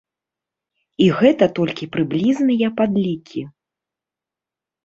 І 1.05 1.09
гэта 1.19 1.45
толькі 1.59 1.89
прыблізныя 1.97 2.67
падлікі. 2.81 3.41